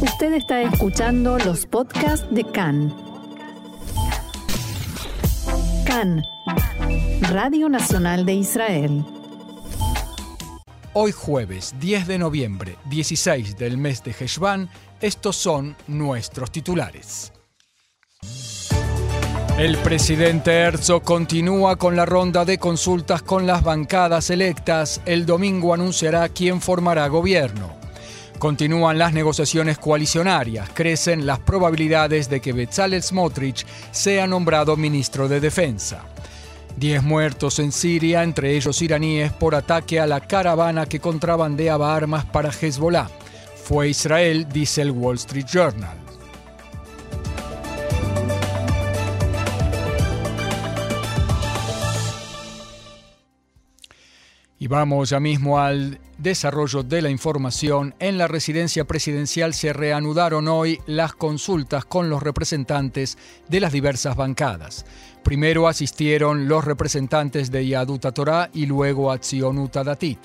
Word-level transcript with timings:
Usted 0.00 0.34
está 0.34 0.60
escuchando 0.60 1.38
los 1.38 1.64
podcasts 1.64 2.26
de 2.30 2.44
CAN. 2.44 2.94
CAN, 5.86 6.22
Radio 7.30 7.70
Nacional 7.70 8.26
de 8.26 8.34
Israel. 8.34 9.04
Hoy 10.92 11.12
jueves 11.12 11.74
10 11.80 12.08
de 12.08 12.18
noviembre, 12.18 12.76
16 12.90 13.56
del 13.56 13.78
mes 13.78 14.04
de 14.04 14.10
Heshvan, 14.10 14.68
estos 15.00 15.36
son 15.36 15.74
nuestros 15.86 16.50
titulares. 16.50 17.32
El 19.56 19.78
presidente 19.78 20.52
Herzog 20.52 21.04
continúa 21.04 21.76
con 21.76 21.96
la 21.96 22.04
ronda 22.04 22.44
de 22.44 22.58
consultas 22.58 23.22
con 23.22 23.46
las 23.46 23.62
bancadas 23.62 24.28
electas. 24.28 25.00
El 25.06 25.24
domingo 25.24 25.72
anunciará 25.72 26.28
quién 26.28 26.60
formará 26.60 27.08
gobierno. 27.08 27.85
Continúan 28.38 28.98
las 28.98 29.12
negociaciones 29.12 29.78
coalicionarias. 29.78 30.68
Crecen 30.74 31.26
las 31.26 31.38
probabilidades 31.38 32.28
de 32.28 32.40
que 32.40 32.52
Bezalel 32.52 33.02
Smotrich 33.02 33.66
sea 33.90 34.26
nombrado 34.26 34.76
ministro 34.76 35.28
de 35.28 35.40
Defensa. 35.40 36.04
Diez 36.76 37.02
muertos 37.02 37.58
en 37.58 37.72
Siria, 37.72 38.22
entre 38.22 38.54
ellos 38.54 38.82
iraníes, 38.82 39.32
por 39.32 39.54
ataque 39.54 39.98
a 39.98 40.06
la 40.06 40.20
caravana 40.20 40.84
que 40.84 41.00
contrabandeaba 41.00 41.96
armas 41.96 42.26
para 42.26 42.50
Hezbollah. 42.50 43.08
Fue 43.64 43.88
Israel, 43.88 44.46
dice 44.52 44.82
el 44.82 44.90
Wall 44.90 45.16
Street 45.16 45.46
Journal. 45.46 46.05
Y 54.66 54.68
vamos 54.68 55.10
ya 55.10 55.20
mismo 55.20 55.60
al 55.60 56.00
desarrollo 56.18 56.82
de 56.82 57.00
la 57.00 57.08
información. 57.08 57.94
En 58.00 58.18
la 58.18 58.26
residencia 58.26 58.84
presidencial 58.84 59.54
se 59.54 59.72
reanudaron 59.72 60.48
hoy 60.48 60.80
las 60.86 61.12
consultas 61.12 61.84
con 61.84 62.10
los 62.10 62.20
representantes 62.20 63.16
de 63.48 63.60
las 63.60 63.72
diversas 63.72 64.16
bancadas. 64.16 64.84
Primero 65.22 65.68
asistieron 65.68 66.48
los 66.48 66.64
representantes 66.64 67.52
de 67.52 67.64
Yaduta 67.64 68.10
Torah 68.10 68.50
y 68.52 68.66
luego 68.66 69.12
a 69.12 69.20
Datit. 69.84 70.18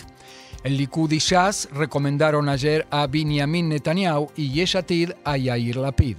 El 0.63 0.75
Likud 0.75 1.11
y 1.11 1.19
Shas 1.19 1.69
recomendaron 1.71 2.49
ayer 2.49 2.87
a 2.89 3.05
Binyamin 3.05 3.69
Netanyahu 3.69 4.31
y 4.35 4.49
Yeshatid 4.53 5.11
a 5.23 5.37
Yair 5.37 5.75
Lapid. 5.75 6.17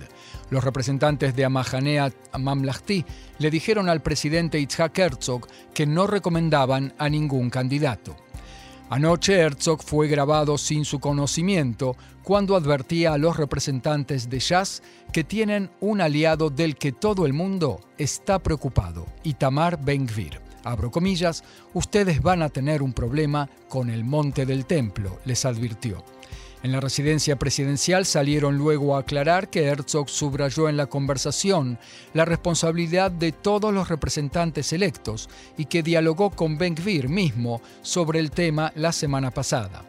Los 0.52 0.64
representantes 0.64 1.34
de 1.34 1.46
Amahanea 1.46 2.12
Mamlahti 2.38 3.06
le 3.38 3.50
dijeron 3.50 3.88
al 3.88 4.02
presidente 4.02 4.60
Itzhak 4.60 4.98
Herzog 4.98 5.48
que 5.72 5.86
no 5.86 6.06
recomendaban 6.06 6.92
a 6.98 7.08
ningún 7.08 7.48
candidato. 7.48 8.14
Anoche 8.90 9.32
Herzog 9.32 9.82
fue 9.82 10.08
grabado 10.08 10.58
sin 10.58 10.84
su 10.84 11.00
conocimiento 11.00 11.96
cuando 12.22 12.54
advertía 12.54 13.14
a 13.14 13.18
los 13.18 13.38
representantes 13.38 14.28
de 14.28 14.40
Shas 14.40 14.82
que 15.10 15.24
tienen 15.24 15.70
un 15.80 16.02
aliado 16.02 16.50
del 16.50 16.76
que 16.76 16.92
todo 16.92 17.24
el 17.24 17.32
mundo 17.32 17.80
está 17.96 18.38
preocupado, 18.38 19.06
Itamar 19.22 19.82
Ben-Gvir. 19.82 20.38
Abro 20.64 20.90
comillas, 20.90 21.44
ustedes 21.72 22.20
van 22.20 22.42
a 22.42 22.50
tener 22.50 22.82
un 22.82 22.92
problema 22.92 23.48
con 23.70 23.88
el 23.88 24.04
monte 24.04 24.44
del 24.44 24.66
templo, 24.66 25.18
les 25.24 25.46
advirtió. 25.46 26.04
En 26.62 26.70
la 26.70 26.80
residencia 26.80 27.36
presidencial 27.36 28.06
salieron 28.06 28.56
luego 28.56 28.94
a 28.94 29.00
aclarar 29.00 29.50
que 29.50 29.64
Herzog 29.64 30.08
subrayó 30.08 30.68
en 30.68 30.76
la 30.76 30.86
conversación 30.86 31.76
la 32.14 32.24
responsabilidad 32.24 33.10
de 33.10 33.32
todos 33.32 33.74
los 33.74 33.88
representantes 33.88 34.72
electos 34.72 35.28
y 35.58 35.64
que 35.64 35.82
dialogó 35.82 36.30
con 36.30 36.58
Ben-Gvir 36.58 37.08
mismo 37.08 37.60
sobre 37.82 38.20
el 38.20 38.30
tema 38.30 38.72
la 38.76 38.92
semana 38.92 39.32
pasada. 39.32 39.84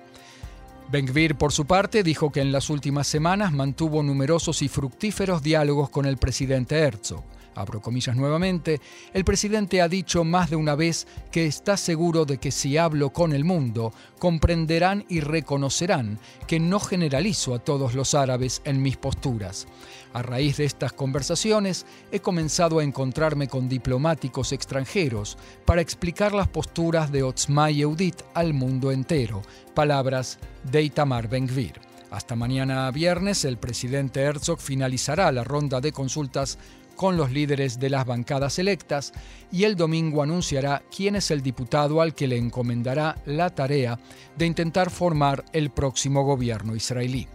Ben-Gvir, 0.92 1.36
por 1.36 1.52
su 1.52 1.66
parte, 1.66 2.02
dijo 2.02 2.32
que 2.32 2.42
en 2.42 2.52
las 2.52 2.72
últimas 2.72 3.06
semanas 3.06 3.52
mantuvo 3.52 4.02
numerosos 4.02 4.64
y 4.64 4.68
fructíferos 4.68 5.44
diálogos 5.44 5.92
con 5.92 6.06
el 6.06 6.18
presidente 6.18 6.80
Herzog 6.80 7.24
abro 7.56 7.82
comillas 7.82 8.16
nuevamente, 8.16 8.82
el 9.14 9.24
presidente 9.24 9.82
ha 9.82 9.88
dicho 9.88 10.24
más 10.24 10.50
de 10.50 10.56
una 10.56 10.76
vez 10.76 11.08
que 11.32 11.46
está 11.46 11.78
seguro 11.78 12.26
de 12.26 12.38
que 12.38 12.52
si 12.52 12.78
hablo 12.78 13.12
con 13.12 13.34
el 13.34 13.44
mundo, 13.44 13.94
comprenderán 14.20 15.06
y 15.10 15.20
reconocerán 15.20 16.20
que 16.48 16.60
no 16.60 16.80
generalizo 16.80 17.54
a 17.54 17.60
todos 17.60 17.94
los 17.94 18.14
árabes 18.14 18.62
en 18.66 18.82
mis 18.82 18.98
posturas. 18.98 19.68
A 20.14 20.22
raíz 20.22 20.58
de 20.58 20.66
estas 20.66 20.94
conversaciones, 20.94 21.86
he 22.12 22.20
comenzado 22.20 22.80
a 22.80 22.84
encontrarme 22.84 23.48
con 23.48 23.68
diplomáticos 23.68 24.52
extranjeros 24.52 25.38
para 25.66 25.82
explicar 25.82 26.34
las 26.34 26.48
posturas 26.48 27.12
de 27.12 27.24
Otzma 27.24 27.72
Yehudit 27.72 28.22
al 28.36 28.54
mundo 28.54 28.92
entero. 28.92 29.42
Palabras 29.74 30.38
de 30.72 30.84
Itamar 30.84 31.28
Ben-Gvir. 31.28 31.82
Hasta 32.14 32.36
mañana 32.36 32.92
viernes, 32.92 33.44
el 33.44 33.58
presidente 33.58 34.22
Herzog 34.22 34.60
finalizará 34.60 35.32
la 35.32 35.44
ronda 35.44 35.82
de 35.82 35.92
consultas 35.92 36.60
con 36.96 37.18
los 37.18 37.32
líderes 37.32 37.80
de 37.80 37.90
las 37.90 38.06
bancadas 38.06 38.60
electas 38.60 39.14
y 39.52 39.64
el 39.64 39.76
domingo 39.76 40.24
anunciará 40.24 40.84
quién 40.96 41.16
es 41.16 41.32
el 41.32 41.42
diputado 41.42 42.02
al 42.02 42.14
que 42.14 42.28
le 42.28 42.38
encomendará 42.38 43.18
la 43.26 43.50
tarea 43.50 44.00
de 44.38 44.46
intentar 44.46 44.90
formar 44.90 45.46
el 45.54 45.70
próximo 45.70 46.24
gobierno 46.24 46.76
israelí. 46.76 47.28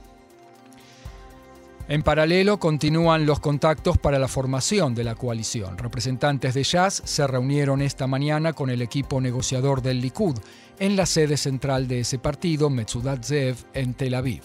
En 1.90 2.02
paralelo, 2.02 2.58
continúan 2.58 3.24
los 3.24 3.40
contactos 3.40 3.96
para 3.96 4.18
la 4.18 4.28
formación 4.28 4.94
de 4.94 5.04
la 5.04 5.14
coalición. 5.14 5.78
Representantes 5.78 6.52
de 6.52 6.62
Jazz 6.62 7.00
se 7.02 7.26
reunieron 7.26 7.80
esta 7.80 8.06
mañana 8.06 8.52
con 8.52 8.68
el 8.68 8.82
equipo 8.82 9.22
negociador 9.22 9.80
del 9.80 10.02
Likud 10.02 10.38
en 10.78 10.96
la 10.96 11.06
sede 11.06 11.38
central 11.38 11.88
de 11.88 12.00
ese 12.00 12.18
partido, 12.18 12.68
Metzudat 12.68 13.24
Zev, 13.24 13.56
en 13.72 13.94
Tel 13.94 14.14
Aviv. 14.14 14.42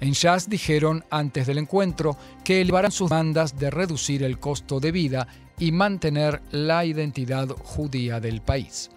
En 0.00 0.12
Jazz 0.12 0.48
dijeron 0.48 1.04
antes 1.10 1.46
del 1.46 1.58
encuentro 1.58 2.16
que 2.44 2.60
elevarán 2.60 2.92
sus 2.92 3.10
demandas 3.10 3.58
de 3.58 3.70
reducir 3.70 4.22
el 4.22 4.38
costo 4.38 4.78
de 4.78 4.92
vida 4.92 5.26
y 5.58 5.72
mantener 5.72 6.40
la 6.52 6.84
identidad 6.84 7.48
judía 7.48 8.20
del 8.20 8.40
país. 8.40 8.90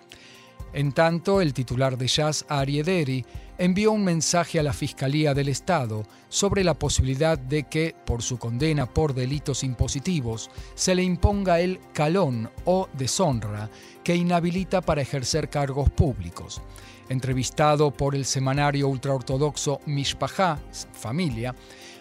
En 0.73 0.93
tanto, 0.93 1.41
el 1.41 1.53
titular 1.53 1.97
de 1.97 2.07
Jazz, 2.07 2.45
Ari 2.47 2.79
Ederi, 2.79 3.25
envió 3.57 3.91
un 3.91 4.03
mensaje 4.03 4.59
a 4.59 4.63
la 4.63 4.73
Fiscalía 4.73 5.33
del 5.33 5.49
Estado 5.49 6.03
sobre 6.29 6.63
la 6.63 6.75
posibilidad 6.75 7.37
de 7.37 7.63
que, 7.63 7.93
por 8.05 8.23
su 8.23 8.39
condena 8.39 8.85
por 8.85 9.13
delitos 9.13 9.63
impositivos, 9.63 10.49
se 10.73 10.95
le 10.95 11.03
imponga 11.03 11.59
el 11.59 11.79
calón 11.93 12.49
o 12.65 12.87
deshonra 12.93 13.69
que 14.03 14.15
inhabilita 14.15 14.81
para 14.81 15.01
ejercer 15.01 15.49
cargos 15.49 15.89
públicos. 15.89 16.61
Entrevistado 17.11 17.91
por 17.91 18.15
el 18.15 18.23
semanario 18.23 18.87
ultraortodoxo 18.87 19.81
Mishpachá, 19.85 20.57
Familia, 20.93 21.53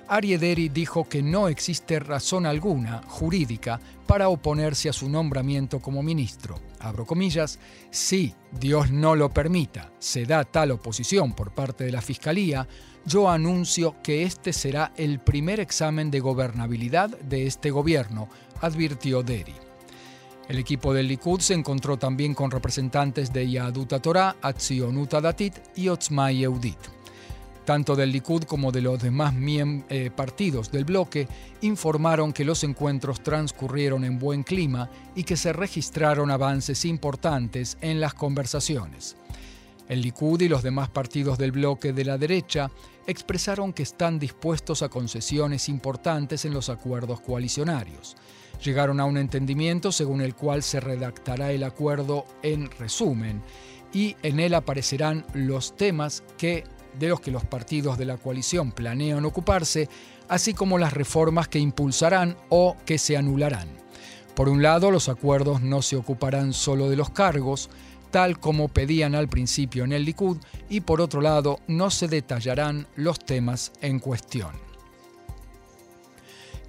Ariederi 0.07 0.69
dijo 0.69 1.09
que 1.09 1.21
no 1.21 1.49
existe 1.49 1.99
razón 1.99 2.47
alguna 2.47 3.03
jurídica 3.09 3.81
para 4.07 4.29
oponerse 4.29 4.89
a 4.89 4.93
su 4.93 5.09
nombramiento 5.09 5.81
como 5.81 6.05
ministro. 6.05 6.61
Abro 6.79 7.07
comillas, 7.07 7.59
si 7.91 8.37
Dios 8.53 8.93
no 8.93 9.17
lo 9.17 9.31
permita, 9.31 9.91
se 9.99 10.27
da 10.27 10.45
tal 10.45 10.71
oposición 10.71 11.33
por 11.33 11.55
parte 11.55 11.83
de 11.83 11.91
la 11.91 12.03
Fiscalía, 12.03 12.69
yo 13.05 13.29
anuncio 13.29 13.97
que 14.05 14.23
este 14.23 14.53
será 14.53 14.93
el 14.97 15.19
primer 15.19 15.59
examen 15.59 16.13
de 16.13 16.21
gobernabilidad 16.21 17.11
de 17.19 17.49
este 17.49 17.73
gobierno, 17.73 18.29
advirtió 18.61 19.25
Deri. 19.25 19.70
El 20.51 20.59
equipo 20.59 20.93
del 20.93 21.07
Likud 21.07 21.39
se 21.39 21.55
encontró 21.55 21.97
también 21.97 22.35
con 22.35 22.51
representantes 22.51 23.33
de 23.33 23.49
Yaduta 23.49 24.03
Torah, 24.03 24.35
Atzionuta 24.43 25.21
Datit 25.21 25.55
y 25.77 25.87
Otzma 25.87 26.33
Yehudit. 26.33 26.77
Tanto 27.65 27.95
del 27.95 28.11
Likud 28.11 28.43
como 28.43 28.73
de 28.73 28.81
los 28.81 29.01
demás 29.01 29.33
eh, 29.39 30.11
partidos 30.11 30.73
del 30.73 30.85
bloque 30.85 31.29
informaron 31.61 32.33
que 32.33 32.45
los 32.45 32.65
encuentros 32.65 33.23
transcurrieron 33.23 34.03
en 34.03 34.19
buen 34.19 34.43
clima 34.43 34.91
y 35.15 35.23
que 35.23 35.37
se 35.37 35.53
registraron 35.53 36.33
avances 36.33 36.85
importantes 36.85 37.79
en 37.81 38.01
las 38.01 38.15
conversaciones. 38.15 39.15
El 39.89 40.01
Likud 40.01 40.41
y 40.41 40.49
los 40.49 40.65
demás 40.65 40.89
partidos 40.89 41.39
del 41.39 41.53
bloque 41.53 41.93
de 41.93 42.05
la 42.05 42.19
derecha 42.19 42.73
expresaron 43.07 43.73
que 43.73 43.85
están 43.85 44.19
dispuestos 44.19 44.83
a 44.83 44.89
concesiones 44.89 45.69
importantes 45.69 46.45
en 46.45 46.55
los 46.55 46.71
acuerdos 46.71 47.21
coalicionarios 47.21 48.17
llegaron 48.65 49.01
a 49.01 49.05
un 49.05 49.17
entendimiento 49.17 49.93
según 49.93 50.21
el 50.21 50.35
cual 50.35 50.63
se 50.63 50.81
redactará 50.81 51.53
el 51.53 51.65
acuerdo 51.65 52.27
en 52.43 52.71
resumen 52.71 53.43
y 53.93 54.17
en 54.23 54.41
él 54.41 54.55
aparecerán 54.55 55.25
los 55.35 55.77
temas 55.77 56.23
que 56.39 56.65
de 56.99 57.09
los 57.09 57.21
que 57.21 57.31
los 57.31 57.45
partidos 57.45 57.99
de 57.99 58.05
la 58.05 58.17
coalición 58.17 58.73
planean 58.73 59.25
ocuparse, 59.25 59.89
así 60.29 60.55
como 60.55 60.79
las 60.79 60.93
reformas 60.93 61.49
que 61.49 61.59
impulsarán 61.59 62.37
o 62.49 62.77
que 62.85 62.99
se 62.99 63.17
anularán. 63.17 63.69
Por 64.35 64.49
un 64.49 64.63
lado, 64.63 64.91
los 64.91 65.09
acuerdos 65.09 65.61
no 65.61 65.83
se 65.83 65.97
ocuparán 65.97 66.53
solo 66.53 66.89
de 66.89 66.97
los 66.97 67.11
cargos, 67.11 67.71
tal 68.11 68.41
como 68.41 68.69
pedían 68.69 69.15
al 69.15 69.29
principio 69.29 69.85
en 69.85 69.93
el 69.93 70.05
Likud, 70.05 70.39
y 70.69 70.81
por 70.81 71.01
otro 71.01 71.21
lado, 71.21 71.61
no 71.69 71.91
se 71.91 72.09
detallarán 72.09 72.87
los 72.97 73.21
temas 73.21 73.73
en 73.81 74.01
cuestión 74.01 74.70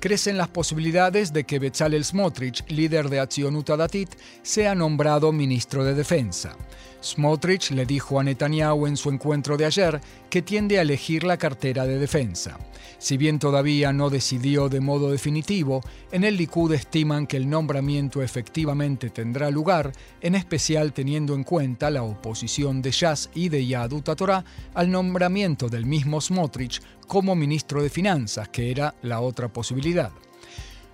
crecen 0.02 0.38
las 0.38 0.50
posibilidades 0.50 1.32
de 1.32 1.46
que 1.46 1.60
Bezalel 1.60 2.04
Smotrich, 2.04 2.70
líder 2.70 3.08
de 3.08 3.22
Atzionut 3.22 3.70
Datit, 3.70 4.10
sea 4.42 4.76
nombrado 4.76 5.32
ministro 5.32 5.86
de 5.86 5.94
Defensa. 5.94 6.58
Smotrich 7.02 7.72
le 7.72 7.86
dijo 7.86 8.20
a 8.20 8.24
Netanyahu 8.24 8.88
en 8.88 8.96
su 8.96 9.10
encuentro 9.10 9.58
de 9.58 9.66
ayer 9.66 10.00
que 10.30 10.42
tiende 10.42 10.78
a 10.78 10.82
elegir 10.82 11.24
la 11.24 11.38
cartera 11.38 11.86
de 11.86 11.98
defensa. 11.98 12.58
Si 13.00 13.18
bien 13.18 13.40
todavía 13.40 13.92
no 13.92 14.12
decidió 14.12 14.70
de 14.70 14.80
modo 14.80 15.12
definitivo, 15.12 15.82
en 16.12 16.24
el 16.24 16.38
Likud 16.38 16.72
estiman 16.74 17.26
que 17.26 17.38
el 17.38 17.50
nombramiento 17.50 18.22
efectivamente 18.22 19.10
tendrá 19.10 19.50
lugar, 19.50 19.92
en 20.22 20.36
especial 20.36 20.94
teniendo 20.94 21.34
en 21.34 21.44
cuenta 21.44 21.90
la 21.90 22.04
oposición 22.04 22.82
de 22.82 22.92
Shas 22.92 23.30
y 23.34 23.50
de 23.50 23.66
Yadut 23.66 24.16
Torah 24.16 24.46
al 24.76 24.92
nombramiento 24.92 25.68
del 25.68 25.86
mismo 25.86 26.22
Smotrich 26.22 26.82
como 27.08 27.36
ministro 27.36 27.82
de 27.82 27.90
Finanzas, 27.90 28.50
que 28.50 28.70
era 28.70 28.94
la 29.02 29.22
otra 29.22 29.48
posibilidad. 29.48 30.12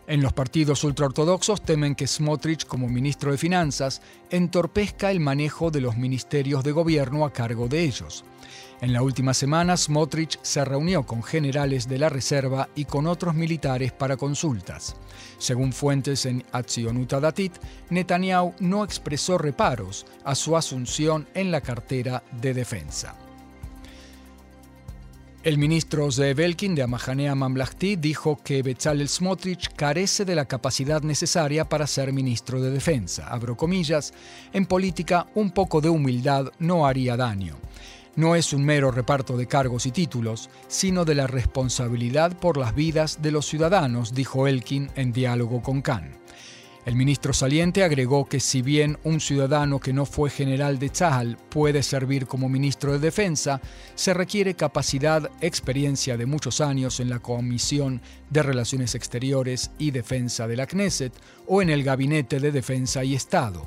En 0.08 0.22
los 0.22 0.32
partidos 0.32 0.86
ultraortodoxos 0.86 1.62
temen 1.62 1.94
que 1.94 2.08
Smotrich, 2.08 2.66
como 2.66 2.88
ministro 2.88 3.32
de 3.32 3.38
Finanzas, 3.38 4.02
entorpezca 4.30 5.12
el 5.12 5.20
manejo 5.20 5.70
de 5.70 5.82
los 5.82 5.98
ministerios 5.98 6.64
de 6.64 6.72
gobierno 6.72 7.26
a 7.26 7.34
cargo 7.34 7.68
de 7.68 7.84
ellos. 7.84 8.24
En 8.80 8.94
la 8.94 9.02
última 9.02 9.34
semana, 9.34 9.76
Smotrich 9.76 10.40
se 10.42 10.64
reunió 10.64 11.06
con 11.06 11.24
generales 11.24 11.90
de 11.90 12.00
la 12.00 12.08
Reserva 12.08 12.70
y 12.74 12.86
con 12.86 13.06
otros 13.06 13.36
militares 13.36 13.92
para 13.92 14.16
consultas. 14.16 14.96
Según 15.40 15.74
fuentes 15.74 16.26
en 16.26 16.42
Atzionuta 16.54 17.20
Datit, 17.20 17.58
Netanyahu 17.90 18.54
no 18.60 18.86
expresó 18.86 19.38
reparos 19.38 20.06
a 20.24 20.36
su 20.36 20.56
asunción 20.56 21.28
en 21.34 21.52
la 21.52 21.60
cartera 21.60 22.24
de 22.40 22.54
defensa. 22.54 23.27
El 25.48 25.58
ministro 25.58 26.12
Zeev 26.12 26.42
Elkin 26.42 26.76
de 26.76 26.84
Amahanea 26.84 27.34
Mamlahti 27.34 27.96
dijo 27.96 28.38
que 28.44 28.62
Bezalel 28.62 29.08
Smotrich 29.08 29.74
carece 29.78 30.26
de 30.26 30.36
la 30.36 30.44
capacidad 30.44 31.02
necesaria 31.04 31.64
para 31.64 31.88
ser 31.88 32.12
ministro 32.12 32.62
de 32.62 32.70
Defensa. 32.70 33.30
Abro 33.30 33.56
comillas, 33.56 34.14
en 34.52 34.66
política 34.66 35.28
un 35.36 35.52
poco 35.52 35.80
de 35.80 35.88
humildad 35.88 36.52
no 36.60 36.86
haría 36.86 37.16
daño. 37.16 37.56
No 38.18 38.36
es 38.36 38.52
un 38.52 38.66
mero 38.66 38.92
reparto 38.92 39.38
de 39.38 39.48
cargos 39.48 39.86
y 39.86 39.92
títulos, 39.92 40.50
sino 40.68 41.06
de 41.06 41.16
la 41.16 41.28
responsabilidad 41.28 42.38
por 42.38 42.58
las 42.58 42.76
vidas 42.76 43.22
de 43.22 43.32
los 43.32 43.46
ciudadanos, 43.46 44.14
dijo 44.14 44.48
Elkin 44.48 44.90
en 44.98 45.14
diálogo 45.14 45.64
con 45.64 45.82
Khan. 45.82 46.12
El 46.88 46.96
ministro 46.96 47.34
saliente 47.34 47.84
agregó 47.84 48.30
que 48.30 48.40
si 48.40 48.62
bien 48.62 48.98
un 49.04 49.20
ciudadano 49.20 49.82
que 49.82 49.92
no 49.92 50.06
fue 50.06 50.30
general 50.30 50.80
de 50.80 50.88
Tzahal 50.88 51.38
puede 51.50 51.84
servir 51.84 52.28
como 52.28 52.48
ministro 52.48 52.94
de 52.94 53.00
Defensa, 53.00 53.60
se 53.94 54.14
requiere 54.14 54.54
capacidad, 54.54 55.30
experiencia 55.42 56.16
de 56.16 56.26
muchos 56.26 56.62
años 56.62 57.02
en 57.02 57.10
la 57.10 57.20
Comisión 57.20 58.02
de 58.30 58.42
Relaciones 58.42 58.96
Exteriores 58.96 59.72
y 59.78 59.92
Defensa 59.92 60.48
de 60.48 60.56
la 60.56 60.66
Knesset 60.66 61.12
o 61.46 61.62
en 61.62 61.72
el 61.72 61.84
Gabinete 61.84 62.40
de 62.40 62.54
Defensa 62.54 63.04
y 63.04 63.16
Estado. 63.16 63.66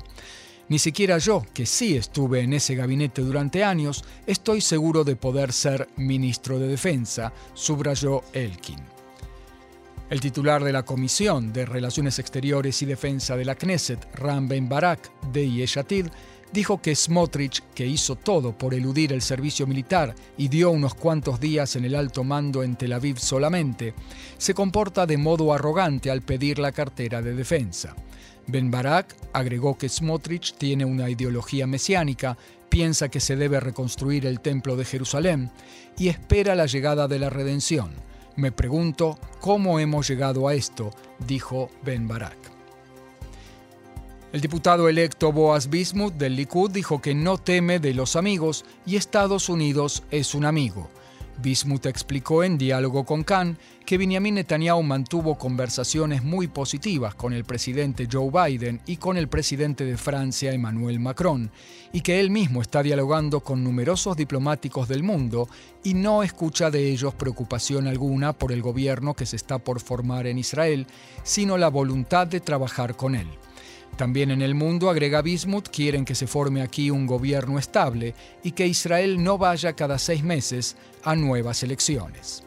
Ni 0.67 0.79
siquiera 0.79 1.19
yo, 1.19 1.45
que 1.53 1.67
sí 1.67 1.95
estuve 1.95 2.41
en 2.41 2.53
ese 2.53 2.73
gabinete 2.73 3.21
durante 3.21 3.63
años, 3.63 4.03
estoy 4.25 4.61
seguro 4.61 5.03
de 5.03 5.15
poder 5.15 5.53
ser 5.53 5.87
ministro 5.95 6.57
de 6.57 6.69
Defensa, 6.69 7.31
subrayó 7.53 8.23
Elkin. 8.33 9.00
El 10.11 10.19
titular 10.19 10.61
de 10.61 10.73
la 10.73 10.83
Comisión 10.83 11.53
de 11.53 11.65
Relaciones 11.65 12.19
Exteriores 12.19 12.81
y 12.81 12.85
Defensa 12.85 13.37
de 13.37 13.45
la 13.45 13.55
Knesset, 13.55 14.13
Ram 14.13 14.45
Ben 14.45 14.67
Barak, 14.67 15.09
de 15.31 15.49
Yeshatid, 15.49 16.07
dijo 16.51 16.81
que 16.81 16.97
Smotrich, 16.97 17.63
que 17.73 17.87
hizo 17.87 18.17
todo 18.17 18.51
por 18.57 18.73
eludir 18.73 19.13
el 19.13 19.21
servicio 19.21 19.65
militar 19.65 20.13
y 20.37 20.49
dio 20.49 20.69
unos 20.69 20.95
cuantos 20.95 21.39
días 21.39 21.77
en 21.77 21.85
el 21.85 21.95
alto 21.95 22.25
mando 22.25 22.61
en 22.61 22.75
Tel 22.75 22.91
Aviv 22.91 23.19
solamente, 23.19 23.93
se 24.37 24.53
comporta 24.53 25.05
de 25.05 25.15
modo 25.15 25.53
arrogante 25.53 26.11
al 26.11 26.23
pedir 26.23 26.59
la 26.59 26.73
cartera 26.73 27.21
de 27.21 27.33
defensa. 27.33 27.95
Ben 28.47 28.69
Barak 28.69 29.15
agregó 29.31 29.77
que 29.77 29.87
Smotrich 29.87 30.55
tiene 30.57 30.83
una 30.83 31.09
ideología 31.09 31.67
mesiánica, 31.67 32.37
piensa 32.67 33.07
que 33.07 33.21
se 33.21 33.37
debe 33.37 33.61
reconstruir 33.61 34.25
el 34.25 34.41
templo 34.41 34.75
de 34.75 34.83
Jerusalén 34.83 35.51
y 35.97 36.09
espera 36.09 36.53
la 36.53 36.65
llegada 36.65 37.07
de 37.07 37.17
la 37.17 37.29
redención 37.29 38.10
me 38.35 38.51
pregunto 38.51 39.17
cómo 39.39 39.79
hemos 39.79 40.07
llegado 40.07 40.47
a 40.47 40.53
esto, 40.53 40.91
dijo 41.27 41.69
Ben 41.83 42.07
Barak. 42.07 42.37
El 44.31 44.39
diputado 44.39 44.87
electo 44.87 45.33
Boaz 45.33 45.69
Bismuth 45.69 46.13
del 46.13 46.37
Likud 46.37 46.71
dijo 46.71 47.01
que 47.01 47.13
no 47.13 47.37
teme 47.37 47.79
de 47.79 47.93
los 47.93 48.15
amigos 48.15 48.63
y 48.85 48.95
Estados 48.95 49.49
Unidos 49.49 50.03
es 50.09 50.33
un 50.35 50.45
amigo. 50.45 50.89
Bismuth 51.41 51.85
explicó 51.85 52.43
en 52.43 52.57
diálogo 52.57 53.05
con 53.05 53.23
Khan 53.23 53.57
que 53.85 53.97
Benjamin 53.97 54.35
Netanyahu 54.35 54.83
mantuvo 54.83 55.37
conversaciones 55.37 56.23
muy 56.23 56.47
positivas 56.47 57.15
con 57.15 57.33
el 57.33 57.43
presidente 57.43 58.07
Joe 58.11 58.29
Biden 58.31 58.81
y 58.85 58.97
con 58.97 59.17
el 59.17 59.27
presidente 59.27 59.83
de 59.83 59.97
Francia 59.97 60.53
Emmanuel 60.53 60.99
Macron, 60.99 61.51
y 61.91 62.01
que 62.01 62.19
él 62.19 62.29
mismo 62.29 62.61
está 62.61 62.83
dialogando 62.83 63.41
con 63.41 63.63
numerosos 63.63 64.15
diplomáticos 64.15 64.87
del 64.87 65.03
mundo 65.03 65.49
y 65.83 65.93
no 65.93 66.23
escucha 66.23 66.69
de 66.69 66.89
ellos 66.89 67.13
preocupación 67.15 67.87
alguna 67.87 68.33
por 68.33 68.51
el 68.51 68.61
gobierno 68.61 69.13
que 69.13 69.25
se 69.25 69.35
está 69.35 69.57
por 69.59 69.79
formar 69.79 70.27
en 70.27 70.37
Israel, 70.37 70.87
sino 71.23 71.57
la 71.57 71.69
voluntad 71.69 72.27
de 72.27 72.39
trabajar 72.39 72.95
con 72.95 73.15
él. 73.15 73.27
También 73.97 74.31
en 74.31 74.41
el 74.41 74.55
mundo, 74.55 74.89
agrega 74.89 75.21
Bismuth, 75.21 75.69
quieren 75.69 76.05
que 76.05 76.15
se 76.15 76.27
forme 76.27 76.61
aquí 76.61 76.89
un 76.89 77.05
gobierno 77.05 77.59
estable 77.59 78.15
y 78.43 78.51
que 78.51 78.67
Israel 78.67 79.23
no 79.23 79.37
vaya 79.37 79.73
cada 79.73 79.99
seis 79.99 80.23
meses 80.23 80.75
a 81.03 81.15
nuevas 81.15 81.63
elecciones. 81.63 82.43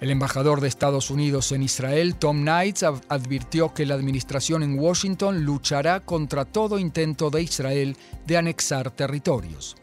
El 0.00 0.10
embajador 0.10 0.60
de 0.60 0.66
Estados 0.66 1.10
Unidos 1.10 1.52
en 1.52 1.62
Israel, 1.62 2.16
Tom 2.16 2.40
Knights, 2.40 2.82
advirtió 2.82 3.72
que 3.72 3.86
la 3.86 3.94
administración 3.94 4.64
en 4.64 4.76
Washington 4.76 5.44
luchará 5.44 6.00
contra 6.00 6.44
todo 6.44 6.80
intento 6.80 7.30
de 7.30 7.42
Israel 7.42 7.96
de 8.26 8.36
anexar 8.36 8.90
territorios. 8.90 9.76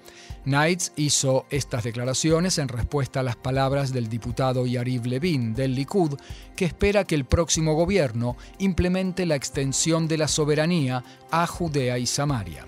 Knights 0.45 0.93
hizo 0.95 1.45
estas 1.49 1.83
declaraciones 1.83 2.57
en 2.57 2.69
respuesta 2.69 3.19
a 3.19 3.23
las 3.23 3.35
palabras 3.35 3.91
del 3.91 4.07
diputado 4.07 4.65
Yariv 4.65 5.05
Levin 5.05 5.53
del 5.53 5.75
Likud, 5.75 6.17
que 6.55 6.65
espera 6.65 7.03
que 7.03 7.15
el 7.15 7.25
próximo 7.25 7.73
gobierno 7.73 8.37
implemente 8.57 9.25
la 9.25 9.35
extensión 9.35 10.07
de 10.07 10.17
la 10.17 10.27
soberanía 10.27 11.03
a 11.29 11.45
Judea 11.45 11.97
y 11.97 12.05
Samaria. 12.05 12.65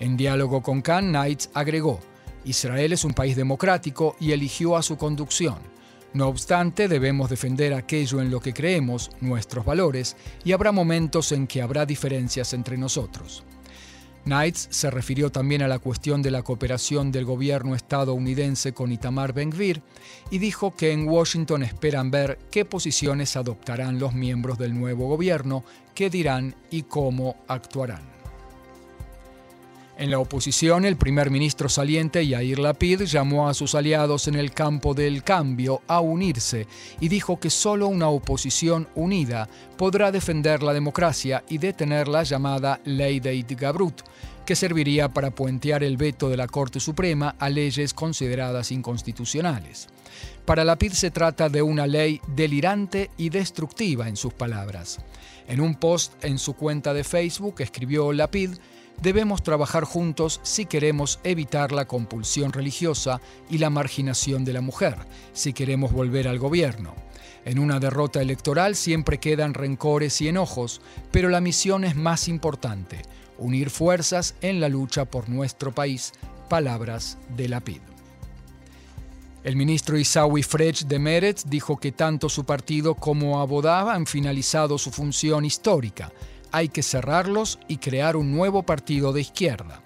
En 0.00 0.16
diálogo 0.16 0.62
con 0.62 0.80
Khan, 0.80 1.10
Knights 1.10 1.50
agregó, 1.54 2.00
Israel 2.44 2.92
es 2.92 3.04
un 3.04 3.12
país 3.12 3.36
democrático 3.36 4.16
y 4.18 4.32
eligió 4.32 4.76
a 4.76 4.82
su 4.82 4.96
conducción. 4.96 5.56
No 6.14 6.28
obstante, 6.28 6.88
debemos 6.88 7.30
defender 7.30 7.72
aquello 7.72 8.20
en 8.20 8.30
lo 8.30 8.40
que 8.40 8.52
creemos, 8.52 9.10
nuestros 9.20 9.64
valores, 9.64 10.16
y 10.44 10.52
habrá 10.52 10.72
momentos 10.72 11.32
en 11.32 11.46
que 11.46 11.62
habrá 11.62 11.86
diferencias 11.86 12.52
entre 12.52 12.76
nosotros. 12.76 13.44
Knights 14.24 14.68
se 14.70 14.90
refirió 14.90 15.30
también 15.30 15.62
a 15.62 15.68
la 15.68 15.80
cuestión 15.80 16.22
de 16.22 16.30
la 16.30 16.42
cooperación 16.42 17.10
del 17.10 17.24
gobierno 17.24 17.74
estadounidense 17.74 18.72
con 18.72 18.92
Itamar 18.92 19.32
Ben-Gvir 19.32 19.82
y 20.30 20.38
dijo 20.38 20.76
que 20.76 20.92
en 20.92 21.08
Washington 21.08 21.64
esperan 21.64 22.10
ver 22.10 22.38
qué 22.50 22.64
posiciones 22.64 23.36
adoptarán 23.36 23.98
los 23.98 24.14
miembros 24.14 24.58
del 24.58 24.78
nuevo 24.78 25.08
gobierno, 25.08 25.64
qué 25.94 26.08
dirán 26.08 26.54
y 26.70 26.82
cómo 26.82 27.36
actuarán. 27.48 28.11
En 30.02 30.10
la 30.10 30.18
oposición, 30.18 30.84
el 30.84 30.96
primer 30.96 31.30
ministro 31.30 31.68
saliente 31.68 32.26
Yair 32.26 32.58
Lapid 32.58 33.02
llamó 33.02 33.48
a 33.48 33.54
sus 33.54 33.76
aliados 33.76 34.26
en 34.26 34.34
el 34.34 34.50
campo 34.50 34.94
del 34.94 35.22
cambio 35.22 35.80
a 35.86 36.00
unirse 36.00 36.66
y 36.98 37.06
dijo 37.06 37.38
que 37.38 37.50
solo 37.50 37.86
una 37.86 38.08
oposición 38.08 38.88
unida 38.96 39.48
podrá 39.78 40.10
defender 40.10 40.64
la 40.64 40.72
democracia 40.72 41.44
y 41.48 41.58
detener 41.58 42.08
la 42.08 42.24
llamada 42.24 42.80
Ley 42.84 43.20
de 43.20 43.36
Itgabrut, 43.36 44.02
que 44.44 44.56
serviría 44.56 45.08
para 45.08 45.30
puentear 45.30 45.84
el 45.84 45.96
veto 45.96 46.28
de 46.28 46.36
la 46.36 46.48
Corte 46.48 46.80
Suprema 46.80 47.36
a 47.38 47.48
leyes 47.48 47.94
consideradas 47.94 48.72
inconstitucionales. 48.72 49.86
Para 50.44 50.64
Lapid 50.64 50.94
se 50.94 51.12
trata 51.12 51.48
de 51.48 51.62
una 51.62 51.86
ley 51.86 52.20
delirante 52.26 53.12
y 53.16 53.28
destructiva 53.28 54.08
en 54.08 54.16
sus 54.16 54.32
palabras. 54.32 54.98
En 55.46 55.60
un 55.60 55.76
post 55.76 56.12
en 56.24 56.40
su 56.40 56.54
cuenta 56.54 56.92
de 56.92 57.04
Facebook 57.04 57.60
escribió 57.60 58.12
Lapid 58.12 58.50
debemos 59.00 59.42
trabajar 59.42 59.84
juntos 59.84 60.40
si 60.42 60.66
queremos 60.66 61.20
evitar 61.24 61.72
la 61.72 61.86
compulsión 61.86 62.52
religiosa 62.52 63.20
y 63.48 63.58
la 63.58 63.70
marginación 63.70 64.44
de 64.44 64.52
la 64.52 64.60
mujer, 64.60 64.96
si 65.32 65.52
queremos 65.52 65.92
volver 65.92 66.28
al 66.28 66.38
gobierno. 66.38 66.94
En 67.44 67.58
una 67.58 67.80
derrota 67.80 68.22
electoral 68.22 68.76
siempre 68.76 69.18
quedan 69.18 69.54
rencores 69.54 70.20
y 70.20 70.28
enojos, 70.28 70.80
pero 71.10 71.28
la 71.28 71.40
misión 71.40 71.84
es 71.84 71.96
más 71.96 72.28
importante, 72.28 73.02
unir 73.38 73.70
fuerzas 73.70 74.34
en 74.42 74.60
la 74.60 74.68
lucha 74.68 75.04
por 75.04 75.28
nuestro 75.28 75.72
país. 75.72 76.12
Palabras 76.48 77.18
de 77.36 77.48
la 77.48 77.60
PID. 77.60 77.80
El 79.42 79.56
ministro 79.56 79.98
Isawi 79.98 80.44
Frech 80.44 80.84
de 80.84 81.00
Meretz 81.00 81.44
dijo 81.46 81.76
que 81.76 81.90
tanto 81.90 82.28
su 82.28 82.44
partido 82.44 82.94
como 82.94 83.40
Abodá 83.40 83.92
han 83.92 84.06
finalizado 84.06 84.78
su 84.78 84.92
función 84.92 85.44
histórica 85.44 86.12
hay 86.52 86.68
que 86.68 86.82
cerrarlos 86.82 87.58
y 87.66 87.78
crear 87.78 88.16
un 88.16 88.30
nuevo 88.30 88.62
partido 88.62 89.12
de 89.12 89.22
izquierda. 89.22 89.82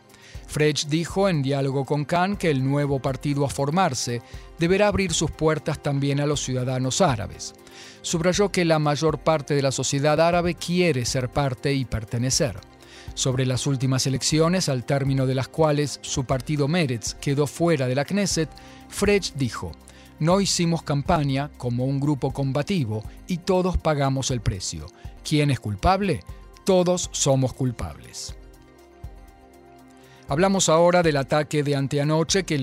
Frech 0.46 0.86
dijo 0.86 1.28
en 1.28 1.42
diálogo 1.42 1.84
con 1.84 2.04
Khan 2.04 2.36
que 2.36 2.50
el 2.50 2.64
nuevo 2.64 3.00
partido 3.00 3.44
a 3.44 3.48
formarse 3.48 4.22
deberá 4.58 4.88
abrir 4.88 5.12
sus 5.12 5.30
puertas 5.30 5.82
también 5.82 6.20
a 6.20 6.26
los 6.26 6.42
ciudadanos 6.42 7.00
árabes. 7.00 7.54
Subrayó 8.02 8.50
que 8.50 8.64
la 8.64 8.78
mayor 8.78 9.18
parte 9.18 9.54
de 9.54 9.62
la 9.62 9.72
sociedad 9.72 10.20
árabe 10.20 10.54
quiere 10.54 11.04
ser 11.04 11.28
parte 11.28 11.74
y 11.74 11.84
pertenecer. 11.84 12.58
Sobre 13.14 13.46
las 13.46 13.66
últimas 13.66 14.06
elecciones, 14.06 14.68
al 14.68 14.84
término 14.84 15.26
de 15.26 15.34
las 15.34 15.48
cuales 15.48 15.98
su 16.02 16.24
partido 16.24 16.68
Meretz 16.68 17.14
quedó 17.14 17.46
fuera 17.46 17.86
de 17.88 17.94
la 17.94 18.04
Knesset, 18.04 18.50
Frege 18.88 19.32
dijo, 19.34 19.72
no 20.18 20.40
hicimos 20.40 20.82
campaña 20.82 21.50
como 21.56 21.84
un 21.84 22.00
grupo 22.00 22.32
combativo 22.32 23.04
y 23.26 23.38
todos 23.38 23.76
pagamos 23.76 24.30
el 24.30 24.40
precio. 24.40 24.86
¿Quién 25.24 25.50
es 25.50 25.60
culpable? 25.60 26.22
Todos 26.66 27.08
somos 27.12 27.52
culpables. 27.52 28.34
Hablamos 30.26 30.68
ahora 30.68 31.04
del 31.04 31.16
ataque 31.16 31.62
de 31.62 31.76
anteanoche 31.76 32.42
que, 32.42 32.56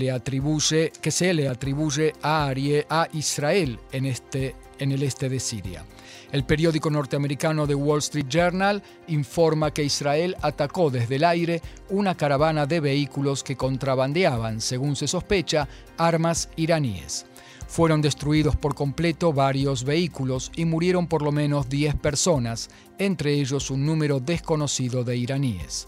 se 1.10 1.33
le 1.33 1.48
atribuye 1.48 2.13
a, 2.22 2.53
a 2.89 3.07
Israel 3.13 3.79
en, 3.93 4.05
este, 4.05 4.55
en 4.79 4.91
el 4.91 5.03
este 5.03 5.29
de 5.29 5.39
Siria. 5.39 5.86
El 6.33 6.43
periódico 6.43 6.89
norteamericano 6.89 7.65
The 7.65 7.75
Wall 7.75 8.00
Street 8.00 8.27
Journal 8.27 8.83
informa 9.07 9.72
que 9.72 9.86
Israel 9.86 10.36
atacó 10.41 10.89
desde 10.89 11.15
el 11.15 11.24
aire 11.24 11.62
una 11.88 12.15
caravana 12.15 12.65
de 12.65 12.81
vehículos 12.81 13.41
que 13.41 13.55
contrabandeaban, 13.55 14.60
según 14.60 14.98
se 14.98 15.07
sospecha, 15.07 15.69
armas 15.98 16.50
iraníes. 16.57 17.25
Fueron 17.74 18.03
destruidos 18.03 18.56
por 18.56 18.75
completo 18.75 19.34
varios 19.34 19.84
vehículos 19.84 20.51
y 20.56 20.63
murieron 20.63 21.08
por 21.08 21.24
lo 21.24 21.32
menos 21.32 21.70
10 21.70 21.96
personas, 21.96 22.70
entre 23.00 23.34
ellos 23.34 23.72
un 23.72 23.84
número 23.84 24.20
desconocido 24.20 25.03
de 25.03 25.18
iraníes. 25.18 25.88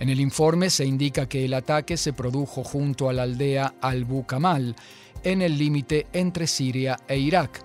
En 0.00 0.08
el 0.08 0.20
informe 0.20 0.70
se 0.70 0.86
indica 0.86 1.28
que 1.28 1.44
el 1.44 1.52
ataque 1.52 1.98
se 1.98 2.14
produjo 2.14 2.64
junto 2.64 3.10
a 3.10 3.12
la 3.12 3.24
aldea 3.24 3.74
Al-Bukamal, 3.82 4.74
en 5.22 5.42
el 5.42 5.58
límite 5.58 6.06
entre 6.14 6.46
Siria 6.46 6.96
e 7.06 7.18
Irak, 7.18 7.60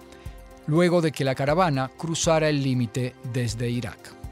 luego 0.68 1.00
de 1.00 1.14
que 1.14 1.24
la 1.24 1.34
caravana 1.34 1.90
cruzara 1.98 2.50
el 2.50 2.62
límite 2.62 3.16
desde 3.32 3.70
Irak. 3.70 4.23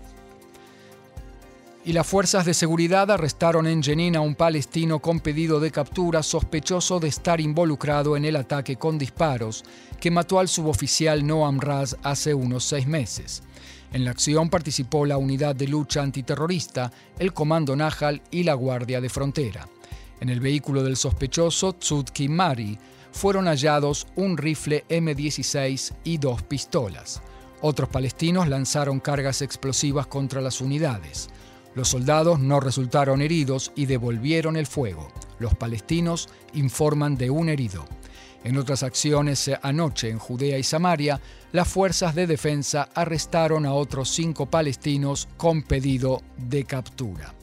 Y 1.83 1.93
las 1.93 2.05
fuerzas 2.05 2.45
de 2.45 2.53
seguridad 2.53 3.09
arrestaron 3.09 3.65
en 3.65 3.81
Jenin 3.81 4.15
a 4.15 4.21
un 4.21 4.35
palestino 4.35 4.99
con 4.99 5.19
pedido 5.19 5.59
de 5.59 5.71
captura 5.71 6.21
sospechoso 6.21 6.99
de 6.99 7.07
estar 7.07 7.41
involucrado 7.41 8.15
en 8.15 8.23
el 8.23 8.35
ataque 8.35 8.75
con 8.75 8.99
disparos 8.99 9.63
que 9.99 10.11
mató 10.11 10.37
al 10.37 10.47
suboficial 10.47 11.25
Noam 11.25 11.59
Raz 11.59 11.97
hace 12.03 12.35
unos 12.35 12.65
seis 12.65 12.85
meses. 12.85 13.41
En 13.93 14.05
la 14.05 14.11
acción 14.11 14.49
participó 14.49 15.07
la 15.07 15.17
Unidad 15.17 15.55
de 15.55 15.67
Lucha 15.67 16.03
Antiterrorista, 16.03 16.91
el 17.17 17.33
Comando 17.33 17.75
Nahal 17.75 18.21
y 18.29 18.43
la 18.43 18.53
Guardia 18.53 19.01
de 19.01 19.09
Frontera. 19.09 19.67
En 20.19 20.29
el 20.29 20.39
vehículo 20.39 20.83
del 20.83 20.97
sospechoso, 20.97 21.73
Tzudki 21.73 22.29
Mari, 22.29 22.77
fueron 23.11 23.45
hallados 23.45 24.05
un 24.15 24.37
rifle 24.37 24.85
M16 24.87 25.93
y 26.03 26.19
dos 26.19 26.43
pistolas. 26.43 27.23
Otros 27.61 27.89
palestinos 27.89 28.47
lanzaron 28.47 28.99
cargas 28.99 29.41
explosivas 29.41 30.05
contra 30.07 30.41
las 30.41 30.61
unidades. 30.61 31.29
Los 31.73 31.89
soldados 31.89 32.39
no 32.39 32.59
resultaron 32.59 33.21
heridos 33.21 33.71
y 33.75 33.85
devolvieron 33.85 34.57
el 34.57 34.67
fuego. 34.67 35.07
Los 35.39 35.55
palestinos 35.55 36.29
informan 36.53 37.15
de 37.15 37.29
un 37.29 37.49
herido. 37.49 37.85
En 38.43 38.57
otras 38.57 38.83
acciones 38.83 39.49
anoche 39.61 40.09
en 40.09 40.17
Judea 40.17 40.57
y 40.57 40.63
Samaria, 40.63 41.21
las 41.51 41.67
fuerzas 41.67 42.15
de 42.15 42.27
defensa 42.27 42.89
arrestaron 42.93 43.65
a 43.65 43.73
otros 43.73 44.09
cinco 44.09 44.47
palestinos 44.47 45.27
con 45.37 45.61
pedido 45.61 46.21
de 46.37 46.65
captura. 46.65 47.33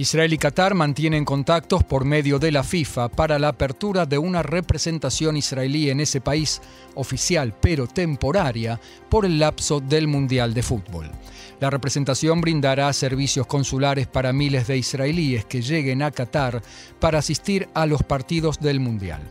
Israel 0.00 0.32
y 0.32 0.38
Qatar 0.38 0.74
mantienen 0.74 1.24
contactos 1.24 1.82
por 1.82 2.04
medio 2.04 2.38
de 2.38 2.52
la 2.52 2.62
FIFA 2.62 3.08
para 3.08 3.36
la 3.36 3.48
apertura 3.48 4.06
de 4.06 4.16
una 4.16 4.44
representación 4.44 5.36
israelí 5.36 5.90
en 5.90 5.98
ese 5.98 6.20
país, 6.20 6.62
oficial 6.94 7.52
pero 7.60 7.88
temporaria, 7.88 8.80
por 9.08 9.24
el 9.24 9.40
lapso 9.40 9.80
del 9.80 10.06
Mundial 10.06 10.54
de 10.54 10.62
Fútbol. 10.62 11.10
La 11.58 11.68
representación 11.68 12.40
brindará 12.40 12.92
servicios 12.92 13.48
consulares 13.48 14.06
para 14.06 14.32
miles 14.32 14.68
de 14.68 14.78
israelíes 14.78 15.44
que 15.46 15.62
lleguen 15.62 16.02
a 16.02 16.12
Qatar 16.12 16.62
para 17.00 17.18
asistir 17.18 17.68
a 17.74 17.84
los 17.84 18.04
partidos 18.04 18.60
del 18.60 18.78
Mundial. 18.78 19.22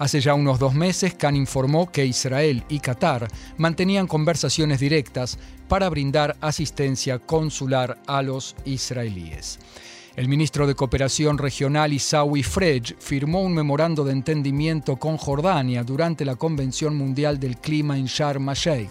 Hace 0.00 0.20
ya 0.20 0.34
unos 0.34 0.58
dos 0.58 0.74
meses, 0.74 1.14
Khan 1.14 1.36
informó 1.36 1.92
que 1.92 2.04
Israel 2.04 2.64
y 2.68 2.80
Qatar 2.80 3.28
mantenían 3.56 4.08
conversaciones 4.08 4.80
directas 4.80 5.38
para 5.68 5.88
brindar 5.88 6.36
asistencia 6.40 7.20
consular 7.20 7.98
a 8.08 8.22
los 8.22 8.56
israelíes. 8.64 9.60
El 10.18 10.26
ministro 10.26 10.66
de 10.66 10.74
Cooperación 10.74 11.38
Regional 11.38 11.92
Isawi 11.92 12.42
Frej 12.42 12.96
firmó 12.98 13.40
un 13.40 13.54
memorando 13.54 14.02
de 14.02 14.10
entendimiento 14.10 14.96
con 14.96 15.16
Jordania 15.16 15.84
durante 15.84 16.24
la 16.24 16.34
Convención 16.34 16.96
Mundial 16.96 17.38
del 17.38 17.58
Clima 17.58 17.96
en 17.96 18.06
Sharm 18.06 18.48
el-Sheikh 18.48 18.90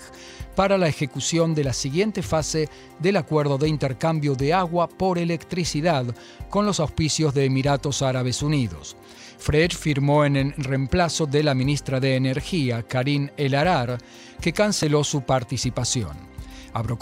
para 0.56 0.78
la 0.78 0.88
ejecución 0.88 1.54
de 1.54 1.66
la 1.66 1.74
siguiente 1.74 2.24
fase 2.24 2.70
del 3.00 3.18
acuerdo 3.18 3.58
de 3.58 3.68
intercambio 3.68 4.36
de 4.36 4.54
agua 4.54 4.88
por 4.88 5.18
electricidad 5.18 6.06
con 6.50 6.66
los 6.66 6.80
auspicios 6.80 7.34
de 7.34 7.44
Emiratos 7.44 8.02
Árabes 8.04 8.42
Unidos. 8.42 8.96
Frej 9.38 9.76
firmó 9.76 10.24
en 10.24 10.38
el 10.38 10.54
reemplazo 10.54 11.26
de 11.26 11.44
la 11.44 11.54
ministra 11.54 12.00
de 12.00 12.16
Energía, 12.16 12.84
Karin 12.84 13.34
El 13.36 13.54
Arar, 13.54 13.98
que 14.40 14.54
canceló 14.54 15.04
su 15.04 15.24
participación 15.24 16.37
abro 16.78 17.00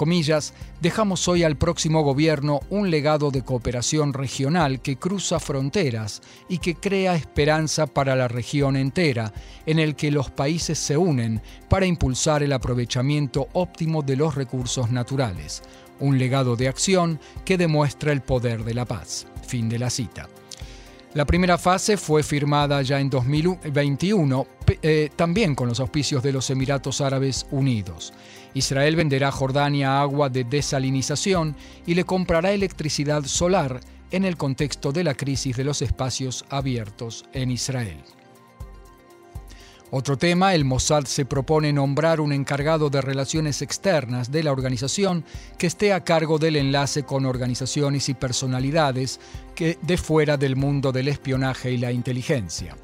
dejamos 0.81 1.27
hoy 1.27 1.43
al 1.43 1.57
próximo 1.57 2.01
gobierno 2.01 2.61
un 2.69 2.89
legado 2.89 3.29
de 3.29 3.43
cooperación 3.43 4.13
regional 4.13 4.81
que 4.81 4.95
cruza 4.95 5.39
fronteras 5.39 6.21
y 6.47 6.59
que 6.59 6.75
crea 6.75 7.15
esperanza 7.15 7.85
para 7.85 8.15
la 8.15 8.29
región 8.29 8.77
entera, 8.77 9.33
en 9.65 9.79
el 9.79 9.95
que 9.95 10.11
los 10.11 10.31
países 10.31 10.79
se 10.79 10.95
unen 10.95 11.41
para 11.69 11.85
impulsar 11.85 12.41
el 12.41 12.53
aprovechamiento 12.53 13.47
óptimo 13.53 14.01
de 14.01 14.15
los 14.15 14.35
recursos 14.35 14.91
naturales. 14.91 15.61
Un 15.99 16.17
legado 16.17 16.55
de 16.55 16.69
acción 16.69 17.19
que 17.43 17.57
demuestra 17.57 18.13
el 18.13 18.21
poder 18.21 18.63
de 18.63 18.73
la 18.73 18.85
paz. 18.85 19.27
Fin 19.45 19.67
de 19.67 19.79
la 19.79 19.89
cita. 19.89 20.29
La 21.13 21.25
primera 21.25 21.57
fase 21.57 21.95
fue 21.95 22.23
firmada 22.23 22.81
ya 22.81 22.99
en 22.99 23.09
2021, 23.09 24.47
eh, 24.81 25.09
también 25.15 25.55
con 25.55 25.67
los 25.67 25.79
auspicios 25.79 26.23
de 26.23 26.31
los 26.31 26.49
Emiratos 26.49 27.01
Árabes 27.01 27.45
Unidos. 27.51 28.13
Israel 28.53 28.95
venderá 28.95 29.29
a 29.29 29.31
Jordania 29.31 30.01
agua 30.01 30.29
de 30.29 30.43
desalinización 30.43 31.55
y 31.85 31.95
le 31.95 32.05
comprará 32.05 32.51
electricidad 32.51 33.23
solar 33.25 33.81
en 34.11 34.23
el 34.25 34.37
contexto 34.37 34.91
de 34.91 35.03
la 35.03 35.13
crisis 35.13 35.57
de 35.57 35.63
los 35.63 35.81
espacios 35.81 36.45
abiertos 36.49 37.25
en 37.33 37.51
Israel. 37.51 38.01
Otro 39.91 40.17
tema, 40.17 40.55
el 40.55 40.65
Mossad 40.65 41.05
se 41.05 41.25
propone 41.25 41.71
nombrar 41.71 42.19
un 42.19 42.33
encargado 42.33 42.89
de 42.89 43.01
relaciones 43.01 43.61
externas 43.61 44.31
de 44.31 44.43
la 44.43 44.51
organización 44.51 45.23
que 45.57 45.67
esté 45.67 45.93
a 45.93 46.03
cargo 46.03 46.39
del 46.39 46.55
enlace 46.55 47.03
con 47.03 47.25
organizaciones 47.25 48.09
y 48.09 48.13
personalidades 48.13 49.19
que 49.53 49.77
de 49.81 49.97
fuera 49.97 50.37
del 50.37 50.55
mundo 50.55 50.91
del 50.91 51.07
espionaje 51.07 51.71
y 51.71 51.77
la 51.77 51.91
inteligencia. 51.91 52.75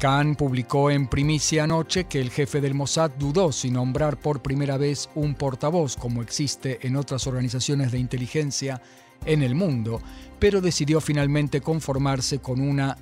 Khan 0.00 0.34
publicó 0.34 0.90
en 0.90 1.08
primicia 1.08 1.64
anoche 1.64 2.04
que 2.04 2.22
el 2.22 2.30
jefe 2.30 2.62
del 2.62 2.72
Mossad 2.72 3.10
dudó 3.10 3.52
si 3.52 3.70
nombrar 3.70 4.18
por 4.18 4.40
primera 4.40 4.78
vez 4.78 5.10
un 5.14 5.34
portavoz 5.34 5.94
como 5.94 6.22
existe 6.22 6.78
en 6.86 6.96
otras 6.96 7.26
organizaciones 7.26 7.92
de 7.92 7.98
inteligencia 7.98 8.80
en 9.26 9.42
el 9.42 9.54
mundo, 9.54 10.00
pero 10.38 10.62
decidió 10.62 11.02
finalmente 11.02 11.60
conformarse 11.60 12.38
con 12.38 12.62
una 12.62 12.96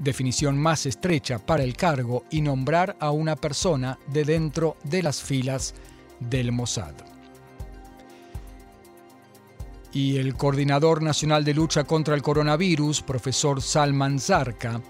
definición 0.00 0.58
más 0.58 0.84
estrecha 0.84 1.38
para 1.38 1.62
el 1.62 1.76
cargo 1.76 2.24
y 2.28 2.40
nombrar 2.40 2.96
a 2.98 3.12
una 3.12 3.36
persona 3.36 4.00
de 4.08 4.24
dentro 4.24 4.76
de 4.82 5.04
las 5.04 5.22
filas 5.22 5.76
del 6.18 6.50
Mossad. 6.50 6.94
Y 9.92 10.16
el 10.16 10.34
coordinador 10.34 11.02
nacional 11.02 11.44
de 11.44 11.54
lucha 11.54 11.84
contra 11.84 12.16
el 12.16 12.22
coronavirus, 12.22 13.02
profesor 13.02 13.62
Salman 13.62 14.18
Zarka, 14.18 14.80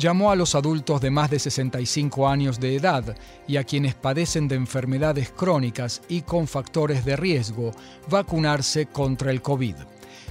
llamó 0.00 0.30
a 0.32 0.36
los 0.36 0.54
adultos 0.54 1.00
de 1.00 1.10
más 1.10 1.30
de 1.30 1.38
65 1.38 2.26
años 2.26 2.58
de 2.58 2.74
edad 2.74 3.14
y 3.46 3.58
a 3.58 3.64
quienes 3.64 3.94
padecen 3.94 4.48
de 4.48 4.56
enfermedades 4.56 5.30
crónicas 5.30 6.00
y 6.08 6.22
con 6.22 6.48
factores 6.48 7.04
de 7.04 7.16
riesgo 7.16 7.72
vacunarse 8.08 8.86
contra 8.86 9.30
el 9.30 9.42
COVID. 9.42 9.76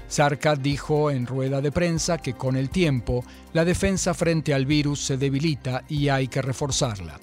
Zarca 0.10 0.56
dijo 0.56 1.12
en 1.12 1.28
rueda 1.28 1.62
de 1.62 1.72
prensa 1.72 2.18
que 2.18 2.34
con 2.34 2.58
el 2.58 2.72
tiempo 2.72 3.24
la 3.54 3.64
defensa 3.64 4.16
frente 4.16 4.56
al 4.56 4.66
virus 4.66 5.02
se 5.02 5.18
debilita 5.18 5.84
y 5.88 6.10
hay 6.10 6.28
que 6.28 6.42
reforzarla. 6.42 7.20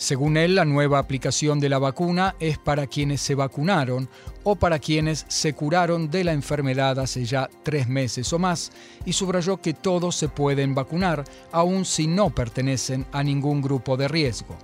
Según 0.00 0.38
él, 0.38 0.54
la 0.54 0.64
nueva 0.64 0.98
aplicación 0.98 1.60
de 1.60 1.68
la 1.68 1.78
vacuna 1.78 2.34
es 2.40 2.56
para 2.56 2.86
quienes 2.86 3.20
se 3.20 3.34
vacunaron 3.34 4.08
o 4.44 4.56
para 4.56 4.78
quienes 4.78 5.26
se 5.28 5.52
curaron 5.52 6.10
de 6.10 6.24
la 6.24 6.32
enfermedad 6.32 6.98
hace 6.98 7.26
ya 7.26 7.50
tres 7.62 7.86
meses 7.86 8.32
o 8.32 8.38
más 8.38 8.72
y 9.04 9.12
subrayó 9.12 9.58
que 9.58 9.74
todos 9.74 10.16
se 10.16 10.30
pueden 10.30 10.74
vacunar, 10.74 11.24
aun 11.52 11.84
si 11.84 12.06
no 12.06 12.30
pertenecen 12.30 13.04
a 13.12 13.22
ningún 13.22 13.60
grupo 13.60 13.98
de 13.98 14.08
riesgo. 14.08 14.56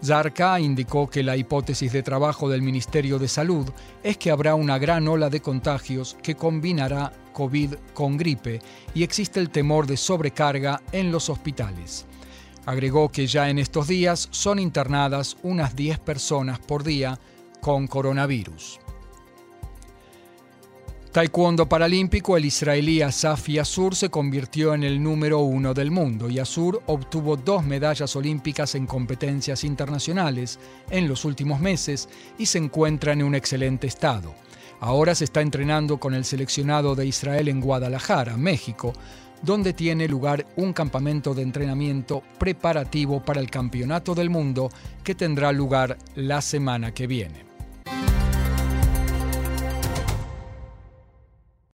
Zarca 0.00 0.60
indicó 0.60 1.10
que 1.10 1.24
la 1.24 1.36
hipótesis 1.36 1.92
de 1.92 2.04
trabajo 2.04 2.48
del 2.48 2.62
Ministerio 2.62 3.18
de 3.18 3.26
Salud 3.26 3.68
es 4.04 4.16
que 4.16 4.30
habrá 4.30 4.54
una 4.54 4.78
gran 4.78 5.08
ola 5.08 5.28
de 5.28 5.40
contagios 5.40 6.16
que 6.22 6.36
combinará 6.36 7.12
COVID 7.32 7.74
con 7.94 8.16
gripe 8.16 8.60
y 8.94 9.02
existe 9.02 9.40
el 9.40 9.50
temor 9.50 9.88
de 9.88 9.96
sobrecarga 9.96 10.80
en 10.92 11.10
los 11.10 11.30
hospitales. 11.30 12.06
Agregó 12.64 13.08
que 13.08 13.26
ya 13.26 13.50
en 13.50 13.58
estos 13.58 13.88
días 13.88 14.28
son 14.30 14.58
internadas 14.58 15.36
unas 15.42 15.74
10 15.74 15.98
personas 15.98 16.58
por 16.58 16.84
día 16.84 17.18
con 17.60 17.86
coronavirus. 17.86 18.78
Taekwondo 21.12 21.68
paralímpico, 21.68 22.38
el 22.38 22.46
israelí 22.46 23.02
Asaf 23.02 23.46
Yassur 23.46 23.94
se 23.94 24.08
convirtió 24.08 24.72
en 24.72 24.82
el 24.82 25.02
número 25.02 25.40
uno 25.40 25.74
del 25.74 25.90
mundo. 25.90 26.30
Yassur 26.30 26.82
obtuvo 26.86 27.36
dos 27.36 27.62
medallas 27.66 28.16
olímpicas 28.16 28.74
en 28.76 28.86
competencias 28.86 29.62
internacionales 29.62 30.58
en 30.88 31.08
los 31.08 31.26
últimos 31.26 31.60
meses 31.60 32.08
y 32.38 32.46
se 32.46 32.56
encuentra 32.56 33.12
en 33.12 33.24
un 33.24 33.34
excelente 33.34 33.88
estado. 33.88 34.34
Ahora 34.80 35.14
se 35.14 35.24
está 35.24 35.42
entrenando 35.42 36.00
con 36.00 36.14
el 36.14 36.24
seleccionado 36.24 36.94
de 36.94 37.04
Israel 37.04 37.48
en 37.48 37.60
Guadalajara, 37.60 38.38
México, 38.38 38.94
donde 39.42 39.72
tiene 39.72 40.08
lugar 40.08 40.46
un 40.56 40.72
campamento 40.72 41.34
de 41.34 41.42
entrenamiento 41.42 42.22
preparativo 42.38 43.22
para 43.22 43.40
el 43.40 43.50
Campeonato 43.50 44.14
del 44.14 44.30
Mundo 44.30 44.70
que 45.04 45.14
tendrá 45.14 45.52
lugar 45.52 45.98
la 46.14 46.40
semana 46.40 46.94
que 46.94 47.06
viene. 47.06 47.51